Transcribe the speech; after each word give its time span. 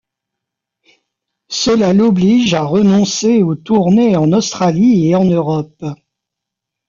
Cela 1.49 1.93
l'oblige 1.93 2.55
à 2.55 2.63
renoncer 2.63 3.43
aux 3.43 3.53
tournées 3.53 4.17
en 4.17 4.31
Australie 4.33 5.07
et 5.07 5.13
en 5.15 5.25
Europe. 5.25 5.83